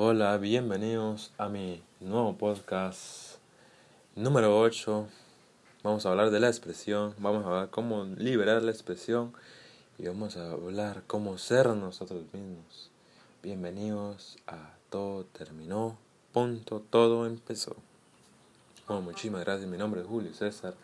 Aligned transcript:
Hola, 0.00 0.38
bienvenidos 0.38 1.32
a 1.38 1.48
mi 1.48 1.82
nuevo 1.98 2.38
podcast 2.38 3.38
número 4.14 4.56
8. 4.60 5.08
Vamos 5.82 6.06
a 6.06 6.10
hablar 6.10 6.30
de 6.30 6.38
la 6.38 6.46
expresión, 6.46 7.16
vamos 7.18 7.44
a 7.44 7.48
hablar 7.48 7.70
cómo 7.70 8.04
liberar 8.04 8.62
la 8.62 8.70
expresión 8.70 9.32
y 9.98 10.06
vamos 10.06 10.36
a 10.36 10.52
hablar 10.52 11.02
cómo 11.08 11.36
ser 11.36 11.66
nosotros 11.70 12.22
mismos. 12.32 12.92
Bienvenidos 13.42 14.36
a 14.46 14.76
Todo 14.88 15.24
Terminó, 15.24 15.98
punto, 16.32 16.80
todo 16.90 17.26
empezó. 17.26 17.74
Bueno, 18.86 19.02
muchísimas 19.02 19.44
gracias, 19.44 19.68
mi 19.68 19.78
nombre 19.78 20.02
es 20.02 20.06
Julio 20.06 20.32
César 20.32 20.74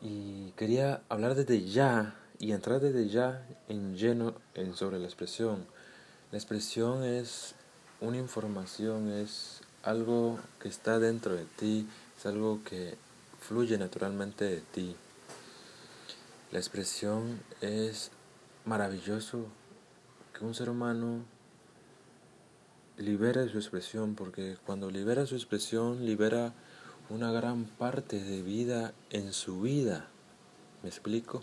y 0.00 0.52
quería 0.52 1.02
hablar 1.10 1.34
desde 1.34 1.62
ya 1.62 2.14
y 2.38 2.52
entrar 2.52 2.80
desde 2.80 3.06
ya 3.10 3.46
en 3.68 3.98
lleno 3.98 4.32
en 4.54 4.74
sobre 4.74 4.98
la 4.98 5.04
expresión. 5.04 5.66
La 6.32 6.38
expresión 6.38 7.04
es 7.04 7.54
una 8.00 8.16
información, 8.16 9.10
es 9.10 9.60
algo 9.82 10.38
que 10.60 10.68
está 10.68 10.98
dentro 10.98 11.34
de 11.34 11.44
ti, 11.44 11.88
es 12.16 12.26
algo 12.26 12.60
que 12.64 12.96
fluye 13.40 13.78
naturalmente 13.78 14.44
de 14.44 14.60
ti. 14.60 14.96
La 16.52 16.58
expresión 16.58 17.40
es 17.60 18.10
maravilloso 18.64 19.46
que 20.36 20.44
un 20.44 20.54
ser 20.54 20.70
humano 20.70 21.24
libere 22.96 23.48
su 23.48 23.58
expresión, 23.58 24.14
porque 24.14 24.56
cuando 24.66 24.90
libera 24.90 25.26
su 25.26 25.34
expresión 25.34 26.04
libera 26.04 26.52
una 27.10 27.32
gran 27.32 27.64
parte 27.64 28.22
de 28.22 28.42
vida 28.42 28.92
en 29.10 29.32
su 29.32 29.60
vida. 29.60 30.08
¿Me 30.82 30.88
explico? 30.88 31.42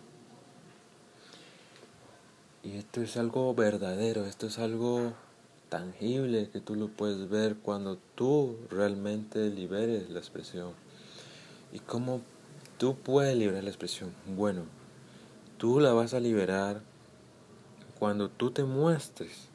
Y 2.64 2.78
esto 2.78 3.02
es 3.02 3.18
algo 3.18 3.54
verdadero, 3.54 4.26
esto 4.26 4.48
es 4.48 4.60
algo 4.60 5.14
tangible 5.70 6.50
que 6.50 6.62
tú 6.62 6.76
lo 6.76 6.88
puedes 6.88 7.30
ver 7.30 7.56
cuando 7.58 7.98
tú 8.16 8.58
realmente 8.70 9.50
liberes 9.50 10.10
la 10.10 10.20
expresión. 10.20 10.74
¿Y 11.72 11.80
cómo 11.80 12.22
tú 12.78 12.96
puedes 12.96 13.36
liberar 13.36 13.64
la 13.64 13.70
expresión? 13.70 14.14
Bueno, 14.36 14.64
tú 15.58 15.80
la 15.80 15.94
vas 15.94 16.14
a 16.14 16.20
liberar 16.20 16.82
cuando 18.00 18.30
tú 18.30 18.52
te 18.52 18.64
muestres. 18.64 19.50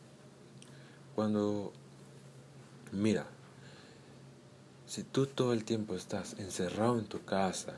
Cuando, 1.15 1.73
mira, 2.93 3.27
si 4.87 5.03
tú 5.03 5.27
todo 5.27 5.53
el 5.53 5.65
tiempo 5.65 5.95
estás 5.95 6.39
encerrado 6.39 6.99
en 6.99 7.05
tu 7.07 7.25
casa, 7.25 7.75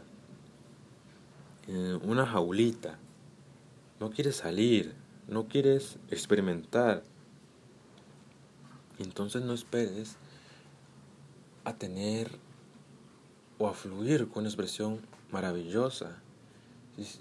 en 1.67 2.01
una 2.09 2.27
jaulita, 2.27 2.99
no 4.01 4.11
quieres 4.11 4.37
salir, 4.37 4.95
no 5.29 5.47
quieres 5.47 5.99
experimentar, 6.11 7.03
entonces 8.99 9.43
no 9.43 9.53
esperes 9.53 10.17
a 11.65 11.75
tener 11.75 12.31
o 13.59 13.69
a 13.69 13.75
fluir 13.75 14.29
con 14.29 14.41
una 14.41 14.49
expresión 14.49 15.01
maravillosa. 15.31 16.19
Si, 16.97 17.21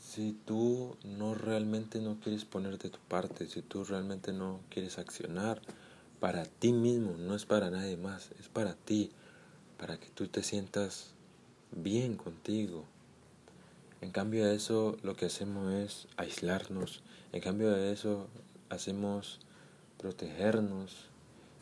si 0.00 0.32
tú 0.44 0.96
no 1.04 1.34
realmente 1.34 2.00
no 2.00 2.18
quieres 2.20 2.44
poner 2.44 2.78
de 2.78 2.90
tu 2.90 2.98
parte, 3.08 3.46
si 3.46 3.62
tú 3.62 3.84
realmente 3.84 4.32
no 4.32 4.60
quieres 4.70 4.98
accionar 4.98 5.60
para 6.20 6.44
ti 6.44 6.72
mismo, 6.72 7.16
no 7.18 7.34
es 7.34 7.44
para 7.44 7.70
nadie 7.70 7.96
más, 7.96 8.30
es 8.40 8.48
para 8.48 8.74
ti, 8.74 9.10
para 9.78 9.98
que 9.98 10.08
tú 10.08 10.26
te 10.28 10.42
sientas 10.42 11.10
bien 11.72 12.16
contigo. 12.16 12.84
En 14.00 14.10
cambio 14.10 14.46
de 14.46 14.54
eso 14.54 14.96
lo 15.02 15.16
que 15.16 15.26
hacemos 15.26 15.72
es 15.72 16.08
aislarnos, 16.16 17.02
en 17.32 17.40
cambio 17.40 17.70
de 17.70 17.92
eso 17.92 18.28
hacemos 18.68 19.40
protegernos, 19.98 21.08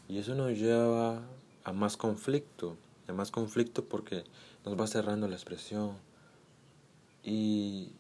y 0.09 0.19
eso 0.19 0.35
nos 0.35 0.59
lleva 0.59 1.23
a 1.65 1.73
más 1.73 1.97
conflicto, 1.97 2.77
a 3.09 3.13
más 3.13 3.31
conflicto 3.31 3.85
porque 3.85 4.25
nos 4.65 4.79
va 4.79 4.87
cerrando 4.87 5.29
la 5.29 5.35
expresión. 5.35 5.97
Y 7.23 7.93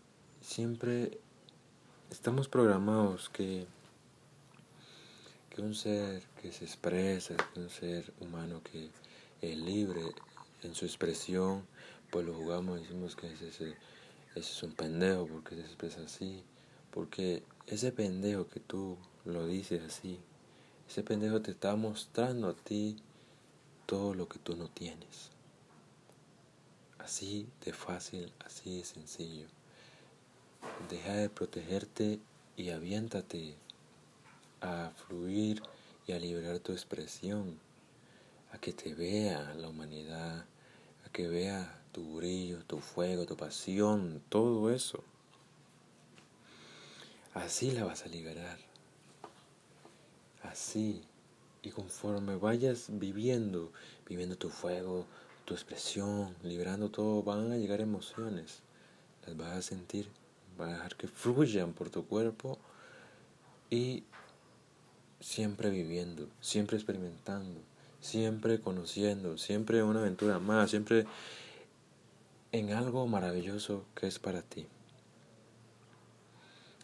siempre 0.43 1.19
estamos 2.11 2.49
programados 2.49 3.31
que, 3.31 3.67
que 5.49 5.63
un 5.63 5.75
ser 5.75 6.23
que 6.43 6.53
se 6.53 6.65
expresa, 6.67 7.35
que 7.55 7.61
un 7.61 7.71
ser 7.71 8.13
humano 8.21 8.61
que 8.63 8.91
es 9.41 9.57
libre 9.57 10.03
en 10.63 10.75
su 10.75 10.85
expresión, 10.85 11.67
pues 12.11 12.27
lo 12.27 12.35
jugamos 12.35 12.79
y 12.79 12.83
decimos 12.83 13.17
que 13.17 13.33
ese, 13.33 13.49
ese 13.49 13.77
es 14.35 14.63
un 14.63 14.73
pendejo 14.73 15.27
porque 15.27 15.57
se 15.57 15.63
expresa 15.63 16.03
así. 16.05 16.45
Porque 16.91 17.43
ese 17.67 17.93
pendejo 17.93 18.47
que 18.47 18.61
tú 18.61 18.99
lo 19.25 19.47
dices 19.47 19.83
así, 19.83 20.21
ese 20.89 21.03
pendejo 21.03 21.41
te 21.41 21.53
está 21.53 21.77
mostrando 21.77 22.49
a 22.49 22.55
ti 22.55 22.97
todo 23.87 24.15
lo 24.15 24.29
que 24.29 24.39
tú 24.39 24.57
no 24.57 24.69
tienes. 24.69 25.31
Así 26.99 27.47
de 27.65 27.73
fácil, 27.73 28.33
así 28.45 28.79
de 28.79 28.85
sencillo. 28.85 29.47
Deja 30.89 31.15
de 31.15 31.29
protegerte 31.29 32.21
y 32.57 32.71
aviéntate 32.71 33.57
a 34.61 34.91
fluir 34.91 35.63
y 36.07 36.13
a 36.13 36.19
liberar 36.19 36.59
tu 36.61 36.73
expresión, 36.73 37.59
a 38.53 38.59
que 38.59 38.73
te 38.73 38.95
vea 38.95 39.55
la 39.55 39.69
humanidad, 39.69 40.45
a 41.07 41.09
que 41.13 41.29
vea 41.29 41.83
tu 41.93 42.17
brillo, 42.17 42.65
tu 42.65 42.81
fuego, 42.81 43.27
tu 43.27 43.37
pasión, 43.37 44.23
todo 44.29 44.71
eso. 44.71 45.03
Así 47.35 47.73
la 47.73 47.85
vas 47.85 48.05
a 48.05 48.09
liberar 48.09 48.74
así. 50.45 51.03
Y 51.63 51.71
conforme 51.71 52.37
vayas 52.37 52.87
viviendo, 52.89 53.73
viviendo 54.07 54.37
tu 54.37 54.51
fuego, 54.51 55.07
tu 55.45 55.55
expresión, 55.55 56.35
liberando 56.43 56.91
todo, 56.91 57.23
van 57.23 57.53
a 57.53 57.57
llegar 57.57 57.81
emociones. 57.81 58.61
Las 59.27 59.37
vas 59.37 59.53
a 59.53 59.63
sentir, 59.63 60.09
vas 60.59 60.71
a 60.71 60.73
dejar 60.75 60.97
que 60.97 61.09
fluyan 61.09 61.73
por 61.73 61.91
tu 61.91 62.07
cuerpo 62.07 62.59
y 63.71 64.05
siempre 65.21 65.71
viviendo, 65.71 66.29
siempre 66.41 66.77
experimentando, 66.77 67.61
siempre 68.01 68.61
conociendo, 68.61 69.39
siempre 69.39 69.83
una 69.83 70.01
aventura 70.01 70.39
más, 70.39 70.71
siempre 70.71 71.07
en 72.53 72.73
algo 72.73 73.07
maravilloso 73.07 73.85
que 73.95 74.07
es 74.07 74.19
para 74.19 74.43
ti. 74.43 74.67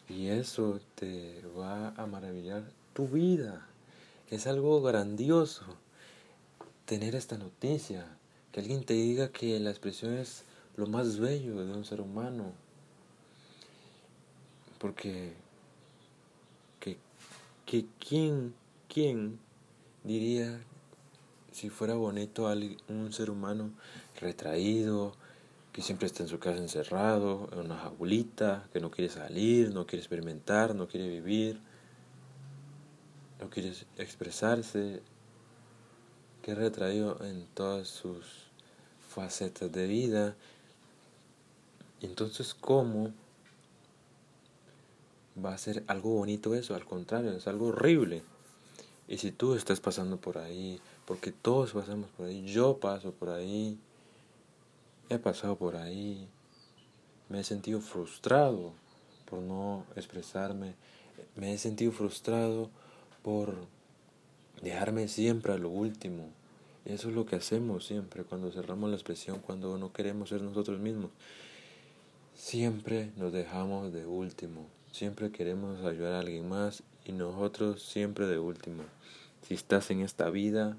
Y 0.09 0.29
eso 0.29 0.81
te 0.97 1.43
va 1.57 1.91
a 1.91 2.07
maravillar 2.07 2.65
tu 2.93 3.09
vida. 3.09 3.67
Es 4.29 4.47
algo 4.47 4.81
grandioso 4.83 5.65
tener 6.85 7.15
esta 7.15 7.39
noticia, 7.39 8.07
que 8.53 8.61
alguien 8.61 8.85
te 8.85 8.95
diga 8.95 9.29
que 9.29 9.59
la 9.61 9.71
expresión 9.71 10.15
es 10.15 10.45
lo 10.77 10.87
más 10.87 11.19
bello 11.19 11.65
de 11.65 11.73
un 11.73 11.85
ser 11.85 12.01
humano. 12.01 12.53
Porque 14.79 15.35
que, 16.81 16.97
que 17.67 17.87
quién, 17.99 18.55
quién 18.89 19.39
diría 20.05 20.61
si 21.53 21.69
fuera 21.69 21.95
bonito 21.95 22.51
un 22.89 23.13
ser 23.13 23.31
humano 23.31 23.71
retraído, 24.21 25.13
que 25.73 25.83
siempre 25.83 26.07
está 26.07 26.23
en 26.23 26.29
su 26.29 26.39
casa 26.39 26.59
encerrado, 26.59 27.49
en 27.53 27.59
una 27.61 27.77
jaulita, 27.77 28.69
que 28.73 28.81
no 28.81 28.91
quiere 28.91 29.13
salir, 29.13 29.73
no 29.73 29.87
quiere 29.87 30.01
experimentar, 30.01 30.75
no 30.75 30.89
quiere 30.89 31.09
vivir 31.09 31.61
no 33.41 33.49
quiere 33.49 33.73
expresarse, 33.97 35.03
que 36.43 36.55
retraído 36.55 37.23
en 37.25 37.47
todas 37.55 37.89
sus 37.89 38.51
facetas 39.09 39.73
de 39.73 39.87
vida. 39.87 40.37
Entonces, 42.01 42.55
¿cómo 42.55 43.13
va 45.43 45.55
a 45.55 45.59
ser 45.59 45.85
algo 45.87 46.15
bonito 46.15 46.55
eso? 46.55 46.75
Al 46.75 46.85
contrario, 46.85 47.33
es 47.33 47.47
algo 47.47 47.69
horrible. 47.69 48.23
Y 49.09 49.19
si 49.19 49.33
tú 49.33 49.55
estás 49.55 49.81
pasando 49.81 50.19
por 50.19 50.39
ahí, 50.39 50.81
porque 51.05 51.33
todos 51.33 51.73
pasamos 51.73 52.09
por 52.11 52.27
ahí, 52.27 52.45
yo 52.45 52.79
paso 52.79 53.13
por 53.13 53.31
ahí, 53.31 53.79
he 55.09 55.19
pasado 55.19 55.57
por 55.57 55.77
ahí, 55.77 56.29
me 57.29 57.41
he 57.41 57.45
sentido 57.45 57.81
frustrado 57.81 58.73
por 59.29 59.41
no 59.41 59.85
expresarme, 59.97 60.75
me 61.35 61.53
he 61.53 61.59
sentido 61.59 61.91
frustrado 61.91 62.71
por 63.23 63.67
dejarme 64.63 65.09
siempre 65.09 65.53
a 65.53 65.59
lo 65.59 65.69
último. 65.69 66.29
Eso 66.85 67.09
es 67.09 67.15
lo 67.15 67.27
que 67.27 67.37
hacemos 67.37 67.87
siempre 67.87 68.25
cuando 68.25 68.51
cerramos 68.51 68.91
la 68.91 68.97
expresión, 68.97 69.41
cuando 69.41 69.77
no 69.79 69.93
queremos 69.93 70.31
ser 70.31 70.43
nosotros 70.43 70.81
mismos. 70.81 71.11
Siempre 72.35 73.11
nos 73.17 73.33
dejamos 73.33 73.93
de 73.93 74.07
último, 74.07 74.67
siempre 74.93 75.31
queremos 75.31 75.85
ayudar 75.85 76.15
a 76.15 76.21
alguien 76.21 76.49
más 76.49 76.83
y 77.05 77.13
nosotros 77.13 77.83
siempre 77.83 78.27
de 78.27 78.39
último. 78.39 78.83
Si 79.43 79.55
estás 79.55 79.91
en 79.91 80.01
esta 80.01 80.31
vida, 80.31 80.77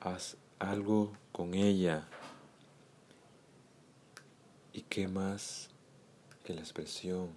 haz 0.00 0.36
algo 0.58 1.12
con 1.32 1.54
ella. 1.54 2.08
¿Y 4.72 4.82
qué 4.82 5.08
más 5.08 5.68
que 6.44 6.54
la 6.54 6.60
expresión 6.60 7.28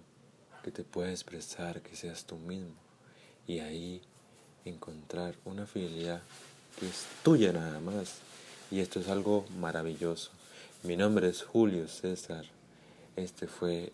que 0.62 0.70
te 0.70 0.82
pueda 0.82 1.10
expresar 1.10 1.82
que 1.82 1.94
seas 1.94 2.24
tú 2.24 2.36
mismo? 2.36 2.74
Y 3.46 3.58
ahí 3.58 4.00
encontrar 4.64 5.34
una 5.44 5.66
fidelidad 5.66 6.22
que 6.78 6.88
es 6.88 7.06
tuya 7.22 7.52
nada 7.52 7.80
más. 7.80 8.18
Y 8.70 8.80
esto 8.80 9.00
es 9.00 9.08
algo 9.08 9.44
maravilloso. 9.58 10.30
Mi 10.82 10.96
nombre 10.96 11.28
es 11.28 11.42
Julio 11.42 11.88
César. 11.88 12.44
Este 13.16 13.46
fue 13.46 13.92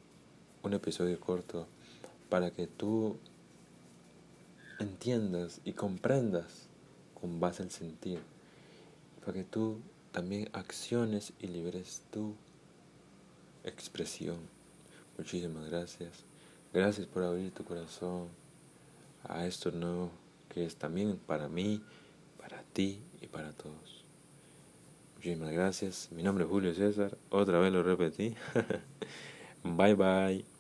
un 0.63 0.75
episodio 0.75 1.19
corto 1.21 1.67
para 2.29 2.51
que 2.51 2.67
tú 2.67 3.17
entiendas 4.79 5.61
y 5.65 5.73
comprendas 5.73 6.67
con 7.21 7.41
base 7.41 7.63
al 7.63 7.71
sentir. 7.71 8.21
Para 9.21 9.35
que 9.35 9.45
tú 9.45 9.79
también 10.13 10.49
acciones 10.53 11.33
y 11.41 11.49
liberes 11.49 12.03
tu 12.11 12.35
expresión. 13.65 14.39
Muchísimas 15.19 15.69
gracias. 15.69 16.11
Gracias 16.73 17.07
por 17.07 17.25
abrir 17.25 17.53
tu 17.53 17.65
corazón 17.65 18.29
a 19.25 19.47
esto 19.47 19.71
nuevo 19.71 20.11
que 20.49 20.65
es 20.65 20.77
también 20.77 21.17
para 21.27 21.49
mí, 21.49 21.83
para 22.39 22.63
ti 22.73 23.01
y 23.21 23.27
para 23.29 23.53
todos. 23.53 24.05
Muchísimas 25.17 25.53
gracias. 25.53 26.09
Mi 26.13 26.23
nombre 26.23 26.45
es 26.45 26.51
Julio 26.51 26.75
César. 26.75 27.17
Otra 27.29 27.59
vez 27.59 27.73
lo 27.73 27.83
repetí. 27.83 28.35
bye 29.65 29.95
bye. 29.95 30.60